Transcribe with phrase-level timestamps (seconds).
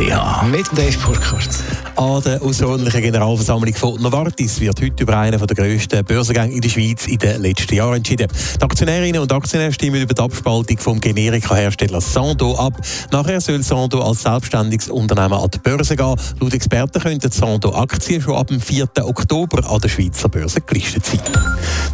[0.00, 1.46] Mit Dave Burkhardt.
[1.94, 6.70] An der außerordentlichen Generalversammlung von Novartis wird heute über einen der grössten Börsengänge in der
[6.70, 8.28] Schweiz in den letzten Jahren entschieden.
[8.58, 12.80] Die Aktionärinnen und Aktionäre stimmen über die Abspaltung vom Generika-Hersteller Sando ab.
[13.12, 16.16] Nachher soll Sando als selbstständiges Unternehmen an die Börse gehen.
[16.40, 18.88] Laut Experten könnten Sando-Aktien schon ab dem 4.
[19.02, 21.20] Oktober an der Schweizer Börse gelistet sein.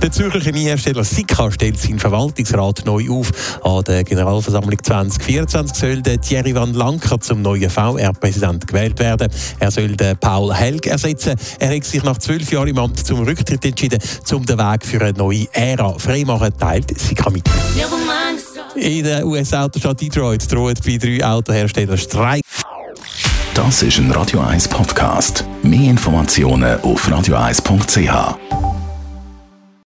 [0.00, 3.32] Der Zürcher Chemiehersteller Sika stellt seinen Verwaltungsrat neu auf.
[3.64, 9.28] An der Generalversammlung 2024 soll der Thierry Van Lanker zum neuen VR-Präsident gewählt werden.
[9.58, 11.34] Er soll den Paul Helg ersetzen.
[11.58, 13.98] Er hat sich nach zwölf Jahren im Amt zum Rücktritt entschieden,
[14.32, 17.48] um den Weg für eine neue Ära freimachen, teilt Sika mit.
[18.74, 22.42] In der US-Autostadt Detroit droht bei drei Autoherstellern Streik.
[23.54, 25.44] Das ist ein Radio 1 Podcast.
[25.62, 28.55] Mehr Informationen auf radio1.ch.